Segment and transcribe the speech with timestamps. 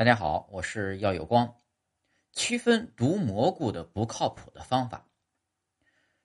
[0.00, 1.60] 大家好，我是耀有光。
[2.32, 5.06] 区分毒蘑菇的不靠谱的方法，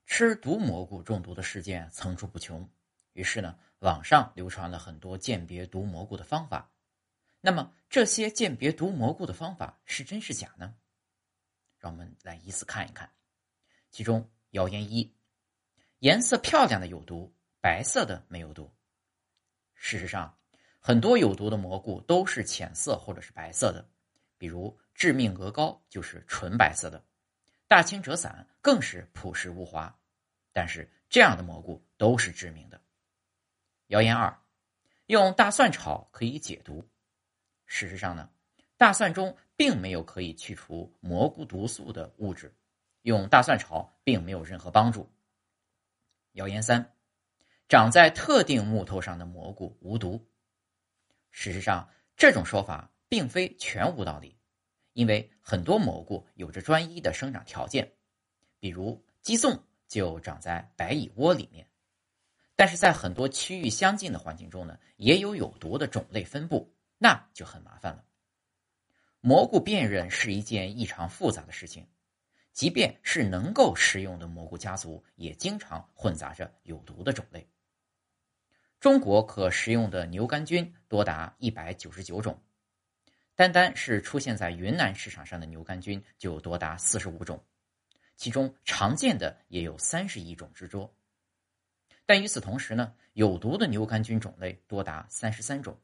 [0.06, 2.70] 吃毒蘑菇中毒的事件层出不穷。
[3.12, 6.72] 于是呢，网上流传了很多鉴别毒蘑菇的方法。
[7.42, 10.74] 那么，这些鉴别毒蘑菇的方法是真是假呢？
[11.78, 13.12] 让我们来依次看一看。
[13.92, 15.14] 其中，谣言一：
[16.00, 18.74] 颜色漂亮的有毒，白色的没有毒。
[19.74, 20.40] 事实上，
[20.88, 23.84] 很多有毒的蘑菇都是浅色或者是白色的，
[24.38, 27.04] 比如致命鹅膏就是纯白色的，
[27.68, 29.98] 大青折伞更是朴实无华。
[30.54, 32.80] 但是这样的蘑菇都是致命的。
[33.88, 34.40] 谣言二，
[35.08, 36.88] 用大蒜炒可以解毒。
[37.66, 38.30] 事实上呢，
[38.78, 42.56] 大蒜中并没有可以去除蘑菇毒素的物质，
[43.02, 45.12] 用大蒜炒并没有任何帮助。
[46.34, 46.94] 谣言三，
[47.68, 50.24] 长在特定木头上的蘑菇无毒。
[51.38, 54.38] 事实上，这种说法并非全无道理，
[54.94, 57.92] 因为很多蘑菇有着专一的生长条件，
[58.58, 61.68] 比如鸡枞就长在白蚁窝里面。
[62.56, 68.06] 但是在很多区域相近的环境中呢，也有有毒的种类分布，那就很麻烦了。
[69.20, 71.86] 蘑菇辨认是一件异常复杂的事情，
[72.54, 77.46] 即便是能够食用的蘑菇家族，也经常混杂着有毒的种类。
[78.80, 82.40] 中国可食用的牛肝菌多达一百九十九种，
[83.34, 87.44] 单单是出现在云南市场上的牛肝菌就多达四十五种，
[88.16, 90.94] 其中常见的也有三十亿种之多。
[92.06, 95.76] 但与此同时呢，有毒的牛肝菌种类多达三十三种，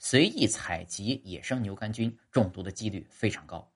[0.00, 3.72] 随意采集野生牛肝菌中毒的几率非常高。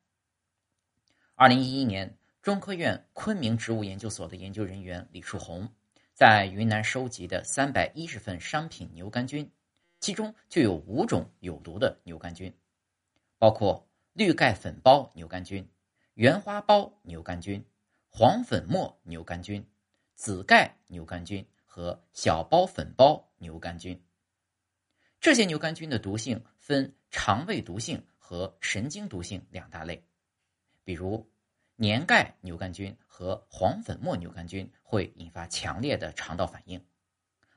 [1.36, 5.72] 二零一一年，中科院昆明植物研究所的研究人员李树红。
[6.21, 9.51] 在云南收集的三百一十份商品牛肝菌，
[10.01, 12.55] 其中就有五种有毒的牛肝菌，
[13.39, 15.67] 包括绿盖粉包牛肝菌、
[16.13, 17.65] 圆花苞牛肝菌、
[18.11, 19.67] 黄粉末牛肝菌、
[20.15, 23.98] 紫盖牛肝菌和小包粉包牛肝菌。
[25.23, 30.05] 这些牛肝菌的毒性分肠胃毒性和神经毒性两大类，
[30.85, 31.27] 比如。
[31.83, 36.85] 黏盖牛肝菌和黄粉末牛肝菌会引发强烈的肠道反应，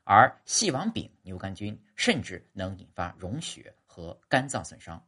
[0.05, 5.05] 而细网柄牛肝菌甚至能引发溶血和肝脏损伤。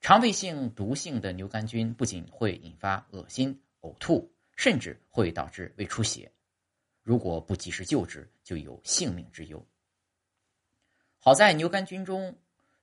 [0.00, 6.32] 肠胃性毒性的牛肝菌不仅会引发恶心、呕吐，甚至会导致胃出血，
[7.04, 9.64] 如果不及时救治，就有性命之忧。
[11.20, 12.36] 好在牛肝菌中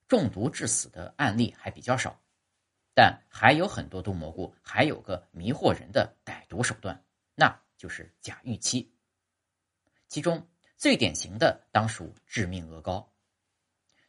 [0.08, 2.18] 中毒致死的案例还比较少。
[2.94, 7.04] 但还有很多毒蘑菇，还有个迷惑人的歹毒手段，
[7.36, 8.94] 那就是假预期。
[10.08, 13.12] 其中最典型的当属致命鹅膏。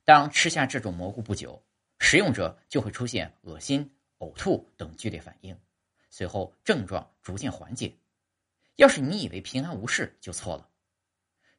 [0.05, 1.65] 当吃下这种蘑菇不久，
[1.99, 5.59] 食用者就会出现恶心、呕吐等剧烈反应，
[6.11, 7.97] 随后症状逐渐缓解。
[8.77, 10.69] 要是你以为平安无事，就错了。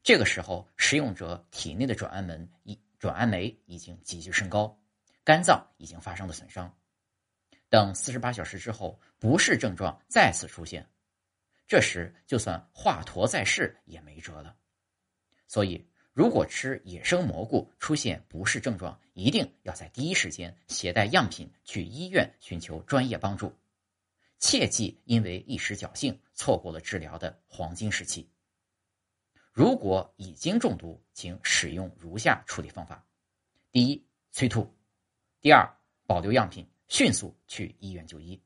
[0.03, 4.79] 这个时候，食用者体内的转氨酶已转氨酶已经急剧升高，
[5.23, 6.71] 肝脏已经发生了损伤。
[7.75, 10.89] 等四十八小时之后，不适症状再次出现，
[11.67, 14.55] 这时就算华佗在世也没辙了。
[15.45, 23.53] 所以，如果吃野生蘑菇出现不适症状，一定要在第一时间携带样品去医院寻求专业帮助，
[24.39, 28.25] 切忌因为一时侥幸错过了治疗的黄金时期。
[29.51, 33.05] 如果已经中毒，请使用如下处理方法：
[33.73, 34.63] 第一，催吐；
[35.41, 35.69] 第二，
[36.07, 36.65] 保留样品。
[36.87, 38.41] 迅速去医院就医，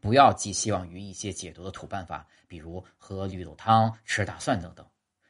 [0.00, 4.88] 不要寄希望于一些解毒的土办法，比如喝绿豆汤、吃大蒜等等，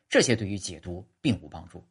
[0.08, 1.86] 这些对于解毒并无帮助。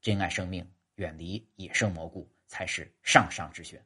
[0.00, 3.84] 珍爱生命，远离野生蘑菇才是上上之选。